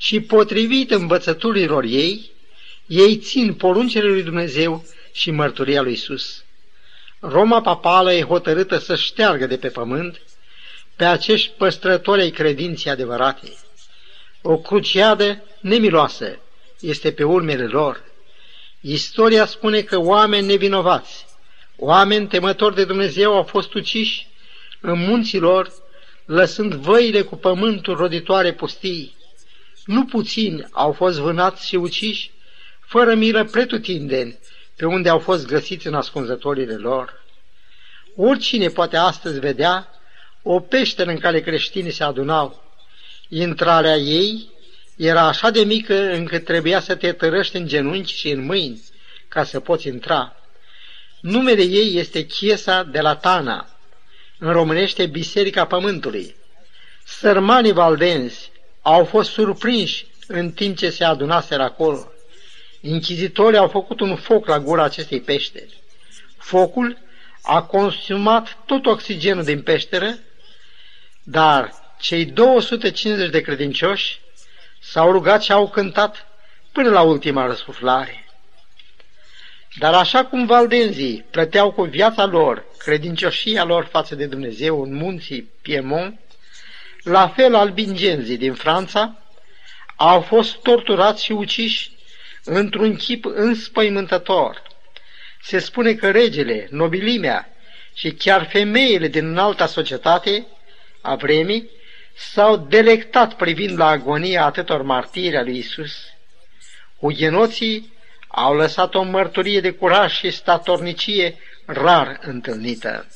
și 0.01 0.19
potrivit 0.19 0.91
învățăturilor 0.91 1.83
ei, 1.83 2.31
ei 2.85 3.17
țin 3.17 3.53
poruncele 3.53 4.07
lui 4.07 4.23
Dumnezeu 4.23 4.85
și 5.11 5.31
mărturia 5.31 5.81
lui 5.81 5.91
Isus. 5.91 6.43
Roma 7.19 7.61
papală 7.61 8.13
e 8.13 8.21
hotărâtă 8.21 8.77
să 8.77 8.95
șteargă 8.95 9.45
de 9.47 9.57
pe 9.57 9.67
pământ 9.67 10.21
pe 10.95 11.05
acești 11.05 11.51
păstrători 11.57 12.21
ai 12.21 12.29
credinții 12.29 12.89
adevărate. 12.89 13.53
O 14.41 14.57
cruciadă 14.57 15.43
nemiloasă 15.59 16.39
este 16.79 17.11
pe 17.11 17.23
urmele 17.23 17.65
lor. 17.65 18.03
Istoria 18.79 19.45
spune 19.45 19.81
că 19.81 19.99
oameni 19.99 20.47
nevinovați, 20.47 21.25
oameni 21.77 22.27
temători 22.27 22.75
de 22.75 22.85
Dumnezeu 22.85 23.35
au 23.35 23.43
fost 23.43 23.73
uciși 23.73 24.27
în 24.79 24.99
munții 24.99 25.39
lor, 25.39 25.71
lăsând 26.25 26.73
văile 26.73 27.21
cu 27.21 27.35
pământul 27.35 27.95
roditoare 27.95 28.53
pustii. 28.53 29.19
Nu 29.85 30.05
puțini 30.05 30.67
au 30.71 30.91
fost 30.91 31.19
vânați 31.19 31.67
și 31.67 31.75
uciși, 31.75 32.31
fără 32.79 33.15
milă 33.15 33.45
pretutindeni, 33.45 34.39
pe 34.75 34.85
unde 34.85 35.09
au 35.09 35.19
fost 35.19 35.47
găsiți 35.47 35.87
în 35.87 35.93
ascunzătorile 35.93 36.75
lor. 36.75 37.23
Oricine 38.15 38.67
poate 38.67 38.97
astăzi 38.97 39.39
vedea 39.39 39.89
o 40.41 40.59
peșteră 40.59 41.09
în 41.09 41.19
care 41.19 41.41
creștinii 41.41 41.91
se 41.91 42.03
adunau. 42.03 42.63
Intrarea 43.27 43.95
ei 43.95 44.49
era 44.97 45.21
așa 45.21 45.49
de 45.49 45.63
mică 45.63 46.11
încât 46.13 46.45
trebuia 46.45 46.79
să 46.79 46.95
te 46.95 47.11
tărăști 47.11 47.55
în 47.55 47.67
genunchi 47.67 48.13
și 48.13 48.29
în 48.29 48.45
mâini 48.45 48.83
ca 49.27 49.43
să 49.43 49.59
poți 49.59 49.87
intra. 49.87 50.35
Numele 51.21 51.63
ei 51.63 51.97
este 51.97 52.25
Chiesa 52.25 52.83
de 52.83 53.01
la 53.01 53.15
Tana, 53.15 53.67
în 54.37 54.51
românește 54.51 55.05
Biserica 55.05 55.65
Pământului. 55.65 56.35
Sărmanii 57.05 57.71
valdenzi 57.71 58.51
au 58.81 59.05
fost 59.05 59.31
surprinși 59.31 60.05
în 60.27 60.51
timp 60.51 60.77
ce 60.77 60.89
se 60.89 61.03
adunaseră 61.03 61.63
acolo. 61.63 62.11
Inchizitorii 62.81 63.57
au 63.57 63.67
făcut 63.67 63.99
un 63.99 64.15
foc 64.15 64.47
la 64.47 64.59
gura 64.59 64.83
acestei 64.83 65.21
peșteri. 65.21 65.81
Focul 66.37 66.97
a 67.41 67.63
consumat 67.63 68.57
tot 68.65 68.85
oxigenul 68.85 69.43
din 69.43 69.61
peșteră, 69.61 70.17
dar 71.23 71.73
cei 71.99 72.25
250 72.25 73.29
de 73.29 73.41
credincioși 73.41 74.19
s-au 74.81 75.11
rugat 75.11 75.43
și 75.43 75.51
au 75.51 75.69
cântat 75.69 76.27
până 76.71 76.89
la 76.89 77.01
ultima 77.01 77.45
răsuflare. 77.45 78.25
Dar 79.79 79.93
așa 79.93 80.25
cum 80.25 80.45
valdenzii 80.45 81.25
plăteau 81.31 81.71
cu 81.71 81.83
viața 81.83 82.25
lor 82.25 82.65
credincioșia 82.77 83.63
lor 83.63 83.85
față 83.85 84.15
de 84.15 84.25
Dumnezeu 84.25 84.81
în 84.81 84.93
munții 84.93 85.51
Piemont, 85.61 86.19
la 87.03 87.27
fel 87.27 87.55
albingenzii 87.55 88.37
din 88.37 88.53
Franța 88.53 89.17
au 89.95 90.21
fost 90.21 90.55
torturați 90.55 91.23
și 91.23 91.31
uciși 91.31 91.91
într-un 92.43 92.95
chip 92.95 93.25
înspăimântător. 93.25 94.61
Se 95.41 95.59
spune 95.59 95.93
că 95.93 96.11
regele, 96.11 96.67
nobilimea 96.71 97.49
și 97.93 98.11
chiar 98.11 98.47
femeile 98.51 99.07
din 99.07 99.27
înalta 99.27 99.65
societate 99.65 100.47
a 101.01 101.15
vremii 101.15 101.69
s-au 102.15 102.57
delectat 102.57 103.33
privind 103.33 103.77
la 103.77 103.87
agonia 103.87 104.45
atâtor 104.45 104.81
martiri 104.81 105.37
a 105.37 105.41
lui 105.41 105.57
Isus. 105.57 105.91
Hugenoții 106.99 107.93
au 108.27 108.55
lăsat 108.55 108.95
o 108.95 109.03
mărturie 109.03 109.61
de 109.61 109.71
curaj 109.71 110.11
și 110.13 110.31
statornicie 110.31 111.37
rar 111.65 112.19
întâlnită. 112.21 113.07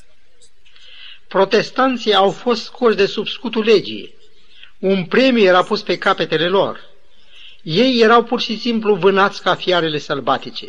Protestanții 1.36 2.14
au 2.14 2.30
fost 2.30 2.64
scoși 2.64 2.96
de 2.96 3.06
sub 3.06 3.28
scutul 3.28 3.64
legii. 3.64 4.14
Un 4.80 5.06
premiu 5.06 5.44
era 5.44 5.64
pus 5.64 5.82
pe 5.82 5.98
capetele 5.98 6.48
lor. 6.48 6.80
Ei 7.64 8.00
erau 8.02 8.24
pur 8.24 8.42
și 8.42 8.60
simplu 8.60 8.96
vânați 8.96 9.42
ca 9.42 9.56
fiarele 9.56 9.98
sălbatice. 9.98 10.68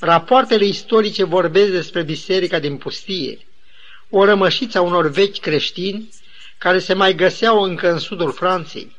Rapoartele 0.00 0.64
istorice 0.64 1.24
vorbesc 1.24 1.70
despre 1.70 2.02
biserica 2.02 2.58
din 2.58 2.76
pustie, 2.76 3.46
o 4.10 4.24
rămășiță 4.24 4.78
a 4.78 4.80
unor 4.80 5.10
vechi 5.10 5.38
creștini 5.38 6.08
care 6.58 6.78
se 6.78 6.94
mai 6.94 7.14
găseau 7.14 7.62
încă 7.62 7.92
în 7.92 7.98
sudul 7.98 8.32
Franței. 8.32 8.96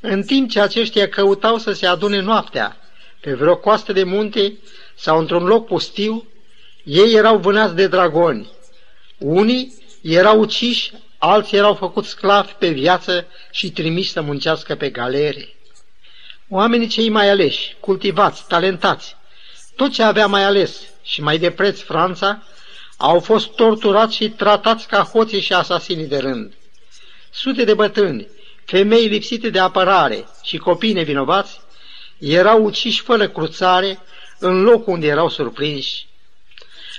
În 0.00 0.22
timp 0.22 0.50
ce 0.50 0.60
aceștia 0.60 1.08
căutau 1.08 1.58
să 1.58 1.72
se 1.72 1.86
adune 1.86 2.20
noaptea 2.20 2.76
pe 3.20 3.34
vreo 3.34 3.56
coastă 3.56 3.92
de 3.92 4.02
munte 4.02 4.58
sau 4.94 5.18
într-un 5.18 5.44
loc 5.44 5.66
pustiu, 5.66 6.28
ei 6.84 7.14
erau 7.14 7.38
vânați 7.38 7.74
de 7.74 7.86
dragoni. 7.86 8.50
Unii 9.18 9.78
erau 10.00 10.40
uciși, 10.40 10.92
alții 11.18 11.56
erau 11.56 11.74
făcuți 11.74 12.08
sclavi 12.08 12.52
pe 12.58 12.68
viață 12.68 13.26
și 13.50 13.70
trimiși 13.70 14.10
să 14.10 14.20
muncească 14.20 14.74
pe 14.74 14.90
galere. 14.90 15.54
Oamenii 16.48 16.88
cei 16.88 17.08
mai 17.08 17.28
aleși, 17.30 17.76
cultivați, 17.80 18.46
talentați, 18.48 19.16
tot 19.76 19.92
ce 19.92 20.02
avea 20.02 20.26
mai 20.26 20.44
ales 20.44 20.80
și 21.02 21.22
mai 21.22 21.38
de 21.38 21.50
preț 21.50 21.80
Franța, 21.80 22.42
au 22.96 23.20
fost 23.20 23.54
torturați 23.54 24.16
și 24.16 24.28
tratați 24.28 24.86
ca 24.86 25.02
hoții 25.02 25.40
și 25.40 25.52
asasinii 25.52 26.06
de 26.06 26.18
rând. 26.18 26.52
Sute 27.30 27.64
de 27.64 27.74
bătrâni, 27.74 28.28
femei 28.64 29.06
lipsite 29.06 29.50
de 29.50 29.58
apărare 29.58 30.28
și 30.42 30.56
copii 30.56 30.92
nevinovați 30.92 31.60
erau 32.18 32.64
uciși 32.64 33.02
fără 33.02 33.28
cruțare 33.28 33.98
în 34.38 34.62
locul 34.62 34.92
unde 34.92 35.06
erau 35.06 35.28
surprinși. 35.28 36.08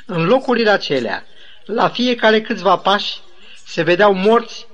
În 0.06 0.26
locurile 0.26 0.70
acelea, 0.70 1.26
la 1.66 1.90
fiecare 1.90 2.42
câțiva 2.42 2.78
pași, 2.78 3.18
se 3.66 3.82
vedeau 3.82 4.14
morți 4.14 4.68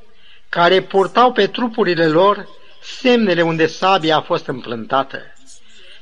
care 0.49 0.81
purtau 0.81 1.31
pe 1.31 1.47
trupurile 1.47 2.07
lor 2.07 2.47
semnele 2.81 3.41
unde 3.41 3.67
sabia 3.67 4.15
a 4.17 4.21
fost 4.21 4.47
împlântată. 4.47 5.21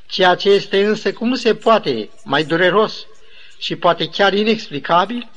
Ceea 0.08 0.36
ce 0.36 0.50
este 0.50 0.86
însă 0.86 1.14
cum 1.14 1.28
nu 1.28 1.36
se 1.36 1.56
poate 1.56 2.10
mai 2.24 2.44
dureros 2.44 3.06
și 3.58 3.76
poate 3.76 4.08
chiar 4.08 4.34
inexplicabil, 4.34 5.30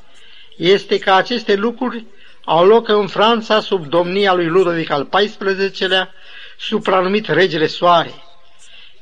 este 0.57 0.99
că 0.99 1.13
aceste 1.13 1.55
lucruri 1.55 2.07
au 2.45 2.67
loc 2.67 2.89
în 2.89 3.07
Franța 3.07 3.61
sub 3.61 3.87
domnia 3.87 4.35
lui 4.35 4.47
Ludovic 4.47 4.91
al 4.91 5.09
XIV-lea, 5.09 6.13
supranumit 6.59 7.29
Regele 7.29 7.67
Soare. 7.67 8.15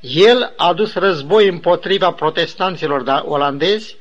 El 0.00 0.52
a 0.56 0.72
dus 0.72 0.94
război 0.94 1.48
împotriva 1.48 2.12
protestanților 2.12 3.02
da- 3.02 3.24
olandezi, 3.26 3.96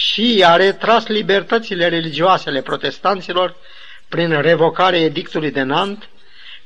și 0.00 0.44
a 0.46 0.56
retras 0.56 1.06
libertățile 1.06 1.88
religioase 1.88 2.48
ale 2.48 2.62
protestanților 2.62 3.56
prin 4.08 4.40
revocarea 4.40 5.00
edictului 5.00 5.50
de 5.50 5.62
Nant, 5.62 6.08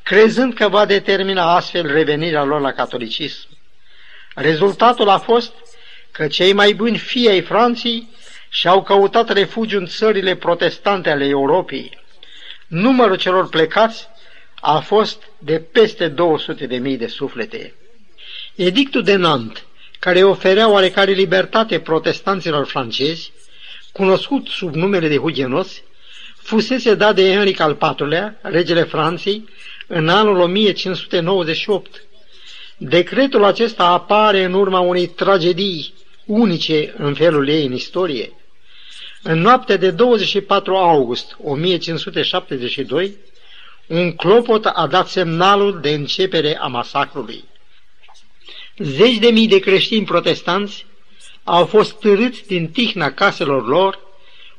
crezând 0.02 0.54
că 0.54 0.68
va 0.68 0.84
determina 0.84 1.54
astfel 1.54 1.86
revenirea 1.86 2.42
lor 2.44 2.60
la 2.60 2.72
catolicism. 2.72 3.48
Rezultatul 4.34 5.08
a 5.08 5.18
fost 5.18 5.52
că 6.10 6.26
cei 6.26 6.52
mai 6.52 6.72
buni 6.72 6.98
fii 6.98 7.28
ai 7.28 7.40
Franței 7.40 8.08
și-au 8.48 8.82
căutat 8.82 9.32
refugiu 9.32 9.78
în 9.78 9.86
țările 9.86 10.36
protestante 10.36 11.10
ale 11.10 11.26
Europei. 11.26 11.98
Numărul 12.66 13.16
celor 13.16 13.48
plecați 13.48 14.08
a 14.60 14.78
fost 14.78 15.22
de 15.38 15.58
peste 15.60 16.08
200 16.08 16.66
de 16.66 16.76
mii 16.76 16.96
de 16.96 17.06
suflete. 17.06 17.74
Edictul 18.54 19.02
de 19.02 19.14
Nantes, 19.14 19.62
care 20.04 20.24
oferea 20.24 20.70
oarecare 20.70 21.12
libertate 21.12 21.80
protestanților 21.80 22.66
francezi, 22.66 23.32
cunoscut 23.92 24.46
sub 24.48 24.74
numele 24.74 25.08
de 25.08 25.16
Huguenoți, 25.16 25.82
fusese 26.36 26.94
dat 26.94 27.14
de 27.14 27.32
Henric 27.32 27.60
al 27.60 27.78
IV-lea, 27.80 28.38
regele 28.42 28.82
Franței, 28.82 29.48
în 29.86 30.08
anul 30.08 30.38
1598. 30.38 32.04
Decretul 32.76 33.44
acesta 33.44 33.84
apare 33.84 34.44
în 34.44 34.52
urma 34.52 34.80
unei 34.80 35.06
tragedii 35.06 35.94
unice 36.26 36.94
în 36.96 37.14
felul 37.14 37.48
ei 37.48 37.66
în 37.66 37.72
istorie. 37.72 38.32
În 39.22 39.38
noaptea 39.38 39.76
de 39.76 39.90
24 39.90 40.76
august 40.76 41.36
1572, 41.42 43.16
un 43.86 44.12
clopot 44.12 44.64
a 44.64 44.86
dat 44.86 45.08
semnalul 45.08 45.80
de 45.80 45.90
începere 45.90 46.58
a 46.58 46.66
masacrului. 46.66 47.44
Zeci 48.76 49.18
de 49.18 49.28
mii 49.28 49.48
de 49.48 49.58
creștini 49.58 50.04
protestanți 50.04 50.86
au 51.44 51.66
fost 51.66 51.92
târâți 51.92 52.46
din 52.46 52.68
tihna 52.68 53.12
caselor 53.12 53.66
lor, 53.66 53.98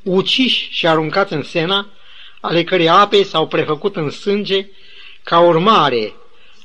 uciși 0.04 0.68
și 0.72 0.88
aruncați 0.88 1.34
în 1.34 1.44
sena, 1.44 1.88
ale 2.42 2.64
cărei 2.64 2.90
ape 2.90 3.24
s-au 3.24 3.48
prefăcut 3.48 3.96
în 3.96 4.10
sânge 4.10 4.68
ca 5.24 5.40
urmare 5.40 6.14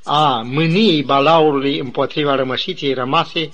a 0.04 0.42
mâniei 0.44 1.02
balaurului 1.02 1.78
împotriva 1.78 2.34
rămășiței 2.34 2.94
rămase 2.94 3.50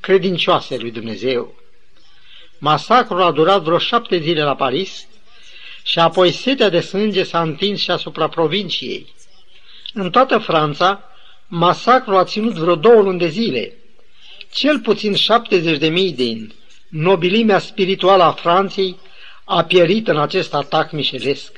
credincioase 0.00 0.76
lui 0.76 0.90
Dumnezeu. 0.90 1.54
Masacrul 2.58 3.22
a 3.22 3.30
durat 3.30 3.62
vreo 3.62 3.78
șapte 3.78 4.18
zile 4.18 4.42
la 4.42 4.54
Paris 4.54 5.06
și 5.82 5.98
apoi 5.98 6.30
setea 6.30 6.68
de 6.68 6.80
sânge 6.80 7.22
s-a 7.22 7.42
întins 7.42 7.80
și 7.80 7.90
asupra 7.90 8.28
provinciei. 8.28 9.14
În 9.92 10.10
toată 10.10 10.38
Franța, 10.38 11.02
masacrul 11.48 12.16
a 12.16 12.24
ținut 12.24 12.54
vreo 12.54 12.74
două 12.74 13.02
luni 13.02 13.18
de 13.18 13.28
zile. 13.28 13.72
Cel 14.52 14.80
puțin 14.80 15.14
70 15.14 15.78
de 15.78 15.88
mii 15.88 16.12
din 16.12 16.54
nobilimea 16.88 17.58
spirituală 17.58 18.22
a 18.22 18.32
Franței 18.32 18.98
a 19.44 19.64
pierit 19.64 20.08
în 20.08 20.18
acest 20.18 20.54
atac 20.54 20.90
mișelesc. 20.90 21.52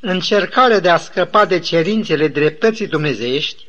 Încercarea 0.00 0.80
de 0.80 0.88
a 0.88 0.96
scăpa 0.96 1.44
de 1.44 1.58
cerințele 1.58 2.28
dreptății 2.28 2.86
dumnezeiești, 2.86 3.64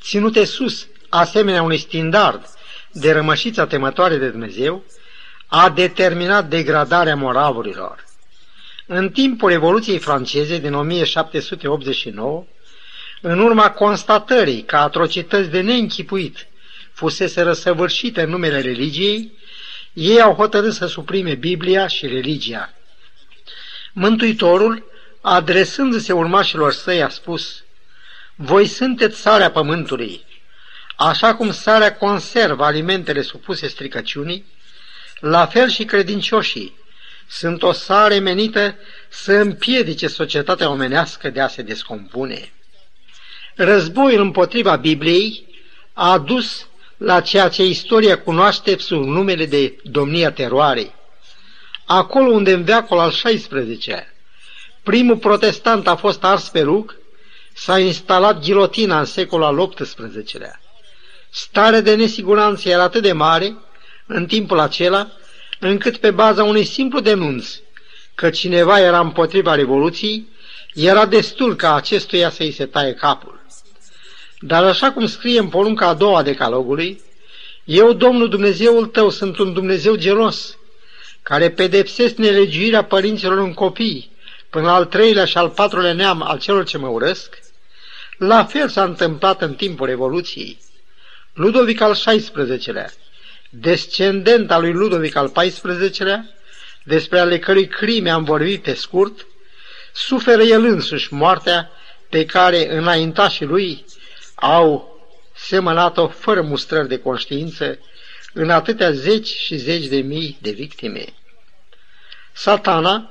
ținute 0.00 0.44
sus, 0.44 0.86
asemenea 1.08 1.62
unui 1.62 1.78
standard 1.78 2.44
de 2.92 3.12
rămășița 3.12 3.66
temătoare 3.66 4.16
de 4.16 4.28
Dumnezeu, 4.28 4.84
a 5.46 5.70
determinat 5.70 6.48
degradarea 6.48 7.16
moravurilor. 7.16 8.04
În 8.86 9.10
timpul 9.10 9.48
Revoluției 9.48 9.98
franceze 9.98 10.58
din 10.58 10.74
1789, 10.74 12.44
în 13.24 13.38
urma 13.38 13.70
constatării 13.70 14.62
că 14.62 14.76
atrocități 14.76 15.48
de 15.48 15.60
neînchipuit 15.60 16.46
fusese 16.92 17.42
răsăvârșite 17.42 18.22
în 18.22 18.30
numele 18.30 18.60
religiei, 18.60 19.32
ei 19.92 20.20
au 20.20 20.34
hotărât 20.34 20.72
să 20.72 20.86
suprime 20.86 21.34
Biblia 21.34 21.86
și 21.86 22.06
religia. 22.06 22.72
Mântuitorul, 23.92 24.84
adresându-se 25.20 26.12
urmașilor 26.12 26.72
săi, 26.72 27.02
a 27.02 27.08
spus, 27.08 27.64
Voi 28.34 28.66
sunteți 28.66 29.20
sarea 29.20 29.50
pământului, 29.50 30.24
așa 30.96 31.34
cum 31.34 31.52
sarea 31.52 31.96
conservă 31.96 32.64
alimentele 32.64 33.22
supuse 33.22 33.66
stricăciunii, 33.66 34.44
la 35.20 35.46
fel 35.46 35.68
și 35.68 35.84
credincioșii 35.84 36.80
sunt 37.28 37.62
o 37.62 37.72
sare 37.72 38.18
menită 38.18 38.76
să 39.08 39.32
împiedice 39.32 40.06
societatea 40.06 40.70
omenească 40.70 41.30
de 41.30 41.40
a 41.40 41.48
se 41.48 41.62
descompune. 41.62 42.52
Războiul 43.54 44.20
împotriva 44.20 44.76
Bibliei 44.76 45.46
a 45.92 46.12
adus 46.12 46.66
la 46.96 47.20
ceea 47.20 47.48
ce 47.48 47.64
istoria 47.64 48.18
cunoaște 48.18 48.78
sub 48.78 49.04
numele 49.04 49.46
de 49.46 49.76
domnia 49.82 50.32
teroarei. 50.32 50.94
Acolo 51.86 52.30
unde 52.30 52.52
în 52.52 52.64
veacul 52.64 52.98
al 52.98 53.10
XVI-lea 53.10 54.12
primul 54.82 55.16
protestant 55.16 55.86
a 55.88 55.96
fost 55.96 56.24
ars 56.24 56.48
pe 56.48 56.60
rug, 56.60 56.96
s-a 57.52 57.78
instalat 57.78 58.40
gilotina 58.40 58.98
în 58.98 59.04
secolul 59.04 59.44
al 59.44 59.68
XVIII-lea. 59.68 60.60
Starea 61.30 61.80
de 61.80 61.94
nesiguranță 61.94 62.68
era 62.68 62.82
atât 62.82 63.02
de 63.02 63.12
mare 63.12 63.56
în 64.06 64.26
timpul 64.26 64.58
acela, 64.58 65.10
încât 65.58 65.96
pe 65.96 66.10
baza 66.10 66.44
unui 66.44 66.64
simplu 66.64 67.00
denunț 67.00 67.46
că 68.14 68.30
cineva 68.30 68.80
era 68.80 69.00
împotriva 69.00 69.54
Revoluției, 69.54 70.28
era 70.74 71.06
destul 71.06 71.56
ca 71.56 71.74
acestuia 71.74 72.30
să-i 72.30 72.52
se 72.52 72.66
taie 72.66 72.94
capul. 72.94 73.41
Dar 74.44 74.64
așa 74.64 74.92
cum 74.92 75.06
scrie 75.06 75.38
în 75.38 75.48
porunca 75.48 75.86
a 75.86 75.94
doua 75.94 76.22
decalogului, 76.22 77.00
eu, 77.64 77.92
Domnul 77.92 78.28
Dumnezeul 78.28 78.86
tău, 78.86 79.10
sunt 79.10 79.38
un 79.38 79.52
Dumnezeu 79.52 79.94
gelos, 79.94 80.58
care 81.22 81.50
pedepsesc 81.50 82.14
nelegiuirea 82.14 82.84
părinților 82.84 83.38
în 83.38 83.54
copii, 83.54 84.10
până 84.50 84.70
al 84.70 84.84
treilea 84.84 85.24
și 85.24 85.36
al 85.36 85.48
patrulea 85.48 85.92
neam 85.92 86.22
al 86.22 86.38
celor 86.38 86.64
ce 86.64 86.78
mă 86.78 86.88
urăsc, 86.88 87.38
la 88.18 88.44
fel 88.44 88.68
s-a 88.68 88.84
întâmplat 88.84 89.42
în 89.42 89.54
timpul 89.54 89.86
Revoluției. 89.86 90.58
Ludovic 91.32 91.80
al 91.80 91.92
XVI-lea, 91.92 92.92
descendent 93.50 94.50
al 94.50 94.60
lui 94.60 94.72
Ludovic 94.72 95.16
al 95.16 95.32
XIV-lea, 95.32 96.28
despre 96.84 97.18
ale 97.18 97.38
cărui 97.38 97.66
crime 97.66 98.10
am 98.10 98.24
vorbit 98.24 98.62
pe 98.62 98.74
scurt, 98.74 99.26
suferă 99.92 100.42
el 100.42 100.64
însuși 100.64 101.14
moartea 101.14 101.70
pe 102.08 102.24
care 102.24 102.76
înaintașii 102.76 103.46
lui 103.46 103.84
au 104.42 105.00
semănat-o 105.34 106.08
fără 106.08 106.42
mustrări 106.42 106.88
de 106.88 106.98
conștiință 106.98 107.78
în 108.32 108.50
atâtea 108.50 108.90
zeci 108.90 109.28
și 109.28 109.56
zeci 109.56 109.86
de 109.86 109.96
mii 109.96 110.38
de 110.40 110.50
victime. 110.50 111.04
Satana, 112.32 113.10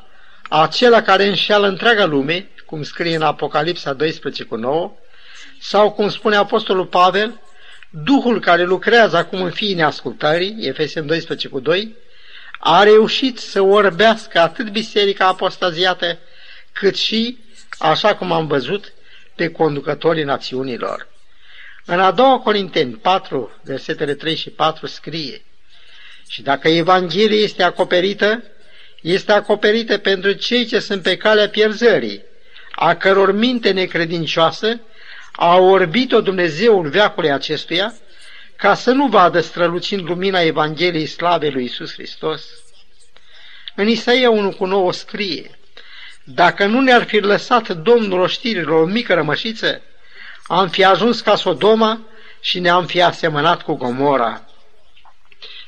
acela 0.50 1.02
care 1.02 1.28
înșeală 1.28 1.68
întreaga 1.68 2.06
lume, 2.06 2.50
cum 2.66 2.84
scrie 2.84 3.16
în 3.16 3.22
Apocalipsa 3.22 3.94
12 3.94 4.44
cu 4.44 4.56
9, 4.56 4.92
sau 5.60 5.92
cum 5.92 6.10
spune 6.10 6.36
Apostolul 6.36 6.86
Pavel, 6.86 7.40
Duhul 7.90 8.40
care 8.40 8.64
lucrează 8.64 9.18
acum 9.18 9.42
în 9.42 9.52
fiii 9.52 9.74
neascultării, 9.74 10.68
Efesem 10.68 11.06
12 11.06 11.48
cu 11.48 11.60
2, 11.60 11.96
a 12.60 12.84
reușit 12.84 13.40
să 13.40 13.62
orbească 13.62 14.40
atât 14.40 14.70
biserica 14.70 15.28
apostaziată, 15.28 16.18
cât 16.72 16.96
și, 16.96 17.38
așa 17.78 18.16
cum 18.16 18.32
am 18.32 18.48
văzut, 18.48 18.94
pe 19.36 19.48
conducătorii 19.48 20.24
națiunilor. 20.24 21.11
În 21.86 22.00
a 22.00 22.12
doua 22.12 22.40
Corinteni 22.40 22.94
4, 22.94 23.60
versetele 23.64 24.14
3 24.14 24.36
și 24.36 24.50
4 24.50 24.88
scrie 24.88 25.42
Și 26.28 26.42
dacă 26.42 26.68
Evanghelia 26.68 27.44
este 27.44 27.64
acoperită, 27.64 28.44
este 29.02 29.32
acoperită 29.32 29.98
pentru 29.98 30.32
cei 30.32 30.66
ce 30.66 30.80
sunt 30.80 31.02
pe 31.02 31.18
calea 31.18 31.50
pierzării, 31.50 32.22
a 32.72 32.96
căror 32.96 33.32
minte 33.32 33.72
necredincioasă 33.72 34.80
a 35.32 35.58
orbit-o 35.58 36.22
Dumnezeul 36.22 36.90
veacului 36.90 37.32
acestuia, 37.32 37.94
ca 38.56 38.74
să 38.74 38.92
nu 38.92 39.08
vadă 39.08 39.40
strălucind 39.40 40.08
lumina 40.08 40.42
Evangheliei 40.42 41.06
slavei 41.06 41.52
lui 41.52 41.64
Isus 41.64 41.94
Hristos. 41.94 42.44
În 43.76 43.88
Isaia 43.88 44.30
1 44.30 44.52
cu 44.52 44.66
9 44.66 44.94
scrie, 44.94 45.60
Dacă 46.24 46.66
nu 46.66 46.82
ne-ar 46.82 47.04
fi 47.04 47.18
lăsat 47.18 47.70
Domnul 47.70 48.20
oștirilor 48.20 48.82
o 48.82 48.86
mică 48.86 49.14
rămășiță, 49.14 49.82
am 50.52 50.68
fi 50.68 50.84
ajuns 50.84 51.22
ca 51.22 51.36
Sodoma 51.36 52.02
și 52.42 52.60
ne-am 52.60 52.86
fi 52.86 53.02
asemănat 53.02 53.62
cu 53.62 53.74
Gomora. 53.74 54.46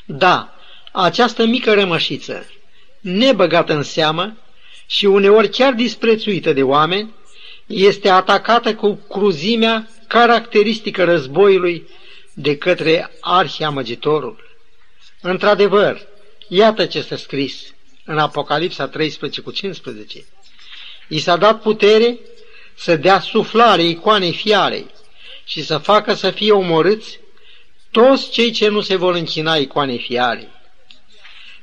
Da, 0.06 0.56
această 0.92 1.46
mică 1.46 1.74
rămășiță, 1.74 2.46
nebăgată 3.00 3.74
în 3.74 3.84
seamă 3.84 4.38
și 4.86 5.06
uneori 5.06 5.50
chiar 5.50 5.74
disprețuită 5.74 6.54
de 6.54 6.64
oameni, 6.64 7.14
este 7.66 8.10
atacată 8.10 8.76
cu 8.76 8.94
cruzimea 8.94 9.88
caracteristică 10.08 11.04
războiului 11.04 11.88
de 12.34 12.58
către 12.58 13.12
arhiamăgitorul. 13.20 14.58
Într-adevăr, 15.22 16.08
iată 16.48 16.86
ce 16.86 17.02
s-a 17.02 17.16
scris 17.16 17.74
în 18.06 18.18
Apocalipsa 18.18 18.88
13 18.88 19.42
cu 19.42 19.52
15. 19.52 20.26
I 21.08 21.20
s-a 21.20 21.38
dat 21.38 21.62
putere 21.62 22.18
să 22.76 22.96
dea 22.96 23.20
suflare 23.20 23.84
icoanei 23.84 24.34
fiarei 24.34 24.86
și 25.46 25.64
să 25.64 25.78
facă 25.78 26.14
să 26.14 26.32
fie 26.32 26.52
omorâți 26.52 27.20
toți 27.92 28.32
cei 28.32 28.52
ce 28.52 28.68
nu 28.68 28.82
se 28.82 28.96
vor 28.96 29.16
închina 29.16 29.56
icoanei 29.56 30.00
fiarei. 30.00 30.48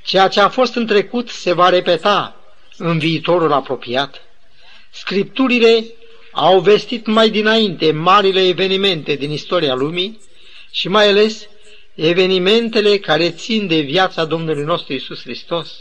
Ceea 0.04 0.28
ce 0.28 0.40
a 0.40 0.48
fost 0.48 0.74
în 0.74 0.86
trecut 0.86 1.28
se 1.28 1.52
va 1.52 1.68
repeta 1.68 2.36
în 2.76 2.98
viitorul 2.98 3.52
apropiat. 3.52 4.22
Scripturile 4.90 5.84
au 6.32 6.60
vestit 6.60 7.06
mai 7.06 7.30
dinainte 7.30 7.92
marile 7.92 8.46
evenimente 8.46 9.14
din 9.14 9.30
istoria 9.30 9.74
lumii 9.74 10.20
și 10.70 10.88
mai 10.88 11.08
ales 11.08 11.46
evenimentele 11.94 12.98
care 12.98 13.30
țin 13.30 13.66
de 13.66 13.80
viața 13.80 14.24
Domnului 14.24 14.64
nostru 14.64 14.92
Isus 14.92 15.22
Hristos. 15.22 15.72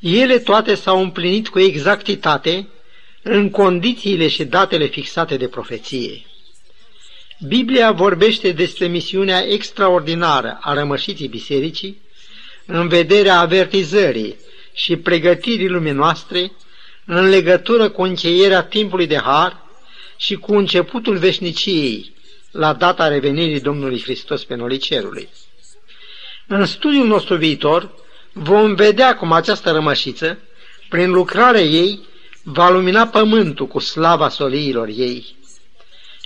Ele 0.00 0.38
toate 0.38 0.74
s-au 0.74 1.02
împlinit 1.02 1.48
cu 1.48 1.58
exactitate 1.58 2.68
în 3.22 3.50
condițiile 3.50 4.28
și 4.28 4.44
datele 4.44 4.86
fixate 4.86 5.36
de 5.36 5.48
profeție. 5.48 6.24
Biblia 7.46 7.92
vorbește 7.92 8.52
despre 8.52 8.86
misiunea 8.86 9.44
extraordinară 9.46 10.58
a 10.60 10.72
rămășiții 10.72 11.28
bisericii 11.28 12.02
în 12.66 12.88
vederea 12.88 13.38
avertizării 13.38 14.36
și 14.72 14.96
pregătirii 14.96 15.68
lumii 15.68 15.92
noastre 15.92 16.52
în 17.04 17.28
legătură 17.28 17.88
cu 17.88 18.02
încheierea 18.02 18.62
timpului 18.62 19.06
de 19.06 19.16
har 19.16 19.64
și 20.16 20.34
cu 20.34 20.54
începutul 20.54 21.16
veșniciei 21.16 22.12
la 22.50 22.72
data 22.72 23.08
revenirii 23.08 23.60
Domnului 23.60 24.00
Hristos 24.02 24.44
pe 24.44 24.54
nolii 24.54 24.78
cerului. 24.78 25.28
În 26.46 26.66
studiul 26.66 27.06
nostru 27.06 27.36
viitor 27.36 27.94
vom 28.32 28.74
vedea 28.74 29.16
cum 29.16 29.32
această 29.32 29.70
rămășiță, 29.70 30.38
prin 30.88 31.10
lucrarea 31.10 31.60
ei, 31.60 32.00
va 32.42 32.68
lumina 32.68 33.06
pământul 33.06 33.66
cu 33.66 33.78
slava 33.78 34.28
soliilor 34.28 34.88
ei. 34.88 35.36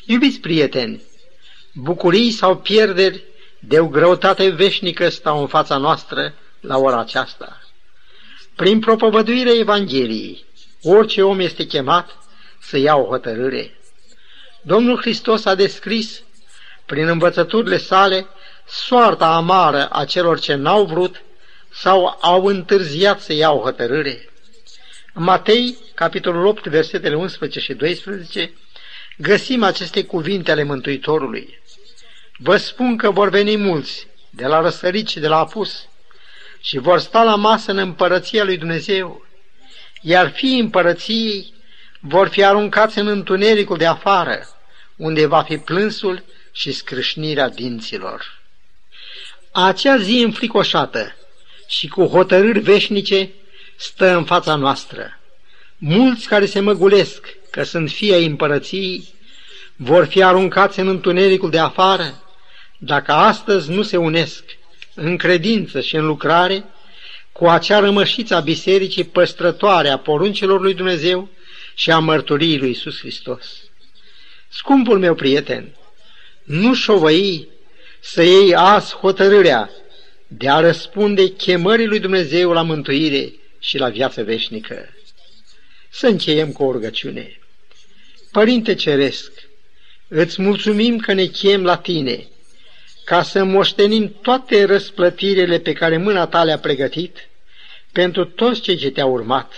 Iubiți 0.04 0.40
prieteni, 0.40 1.02
bucurii 1.74 2.30
sau 2.30 2.56
pierderi 2.56 3.24
de 3.58 3.80
o 3.80 3.86
greutate 3.86 4.48
veșnică 4.48 5.08
stau 5.08 5.40
în 5.40 5.46
fața 5.46 5.76
noastră 5.76 6.34
la 6.60 6.78
ora 6.78 7.00
aceasta. 7.00 7.60
Prin 8.56 8.80
propovăduirea 8.80 9.54
Evangheliei, 9.54 10.44
orice 10.82 11.22
om 11.22 11.40
este 11.40 11.66
chemat 11.66 12.18
să 12.60 12.76
ia 12.76 12.96
o 12.96 13.04
hotărâre. 13.04 13.78
Domnul 14.62 14.96
Hristos 14.96 15.44
a 15.44 15.54
descris, 15.54 16.22
prin 16.86 17.08
învățăturile 17.08 17.76
sale, 17.76 18.26
soarta 18.66 19.34
amară 19.34 19.88
a 19.92 20.04
celor 20.04 20.40
ce 20.40 20.54
n-au 20.54 20.84
vrut 20.84 21.22
sau 21.72 22.18
au 22.20 22.44
întârziat 22.44 23.20
să 23.20 23.32
iau 23.32 23.58
hotărâre. 23.58 24.33
În 25.16 25.22
Matei, 25.22 25.76
capitolul 25.94 26.46
8, 26.46 26.66
versetele 26.66 27.14
11 27.14 27.60
și 27.60 27.74
12, 27.74 28.52
găsim 29.16 29.62
aceste 29.62 30.04
cuvinte 30.04 30.50
ale 30.50 30.62
Mântuitorului. 30.62 31.60
Vă 32.36 32.56
spun 32.56 32.96
că 32.96 33.10
vor 33.10 33.28
veni 33.28 33.56
mulți, 33.56 34.06
de 34.30 34.46
la 34.46 34.60
răsărit 34.60 35.08
și 35.08 35.18
de 35.18 35.28
la 35.28 35.38
apus, 35.38 35.88
și 36.60 36.78
vor 36.78 36.98
sta 36.98 37.22
la 37.22 37.34
masă 37.34 37.70
în 37.70 37.78
împărăția 37.78 38.44
lui 38.44 38.56
Dumnezeu, 38.56 39.26
iar 40.00 40.30
fiii 40.30 40.60
împărăției 40.60 41.54
vor 42.00 42.28
fi 42.28 42.44
aruncați 42.44 42.98
în 42.98 43.06
întunericul 43.06 43.76
de 43.76 43.86
afară, 43.86 44.48
unde 44.96 45.26
va 45.26 45.42
fi 45.42 45.58
plânsul 45.58 46.24
și 46.52 46.72
scrâșnirea 46.72 47.48
dinților. 47.48 48.40
Acea 49.52 49.96
zi 49.96 50.22
înfricoșată 50.24 51.16
și 51.68 51.88
cu 51.88 52.04
hotărâri 52.06 52.58
veșnice 52.58 53.30
stă 53.76 54.16
în 54.16 54.24
fața 54.24 54.54
noastră. 54.54 55.20
Mulți 55.78 56.28
care 56.28 56.46
se 56.46 56.60
măgulesc 56.60 57.26
că 57.50 57.62
sunt 57.62 57.90
fii 57.90 58.12
ai 58.12 58.26
împărăției 58.26 59.14
vor 59.76 60.04
fi 60.04 60.22
aruncați 60.22 60.80
în 60.80 60.88
întunericul 60.88 61.50
de 61.50 61.58
afară 61.58 62.22
dacă 62.78 63.12
astăzi 63.12 63.70
nu 63.70 63.82
se 63.82 63.96
unesc 63.96 64.44
în 64.94 65.16
credință 65.16 65.80
și 65.80 65.96
în 65.96 66.06
lucrare 66.06 66.64
cu 67.32 67.46
acea 67.46 67.78
rămășiță 67.78 68.34
a 68.34 68.40
bisericii 68.40 69.04
păstrătoare 69.04 69.88
a 69.88 69.98
poruncilor 69.98 70.60
lui 70.60 70.74
Dumnezeu 70.74 71.28
și 71.74 71.90
a 71.90 71.98
mărturiei 71.98 72.58
lui 72.58 72.70
Isus 72.70 72.98
Hristos. 72.98 73.46
Scumpul 74.48 74.98
meu 74.98 75.14
prieten, 75.14 75.76
nu 76.44 76.74
șovăi 76.74 77.48
să 78.00 78.22
iei 78.22 78.54
azi 78.54 78.94
hotărârea 78.94 79.70
de 80.26 80.48
a 80.48 80.60
răspunde 80.60 81.28
chemării 81.28 81.86
lui 81.86 81.98
Dumnezeu 81.98 82.52
la 82.52 82.62
mântuire 82.62 83.32
și 83.64 83.78
la 83.78 83.88
viață 83.88 84.22
veșnică. 84.22 84.94
Să 85.90 86.06
încheiem 86.06 86.52
cu 86.52 86.64
o 86.64 86.72
rugăciune. 86.72 87.38
Părinte 88.32 88.74
Ceresc, 88.74 89.32
îți 90.08 90.42
mulțumim 90.42 90.98
că 90.98 91.12
ne 91.12 91.24
chem 91.24 91.64
la 91.64 91.76
tine, 91.76 92.28
ca 93.04 93.22
să 93.22 93.44
moștenim 93.44 94.16
toate 94.22 94.64
răsplătirile 94.64 95.58
pe 95.58 95.72
care 95.72 95.96
mâna 95.96 96.26
ta 96.26 96.44
le-a 96.44 96.58
pregătit 96.58 97.28
pentru 97.92 98.24
toți 98.24 98.60
cei 98.60 98.76
ce 98.76 98.90
te-au 98.90 99.12
urmat. 99.12 99.52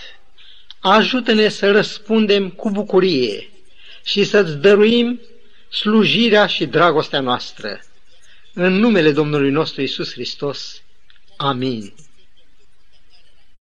Ajută-ne 0.79 1.49
să 1.49 1.71
răspundem 1.71 2.49
cu 2.49 2.69
bucurie 2.69 3.49
și 4.03 4.23
să-ți 4.23 4.57
dăruim 4.57 5.21
slujirea 5.69 6.45
și 6.45 6.65
dragostea 6.65 7.19
noastră. 7.19 7.79
În 8.53 8.73
numele 8.73 9.11
Domnului 9.11 9.51
nostru 9.51 9.81
Isus 9.81 10.11
Hristos. 10.11 10.81
Amin. 11.37 11.93